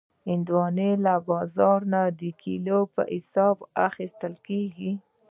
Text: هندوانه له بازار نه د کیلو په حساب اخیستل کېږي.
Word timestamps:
هندوانه 0.27 0.89
له 1.05 1.13
بازار 1.29 1.79
نه 1.93 2.01
د 2.19 2.21
کیلو 2.43 2.77
په 2.93 3.01
حساب 3.13 3.57
اخیستل 3.87 4.33
کېږي. 4.47 4.91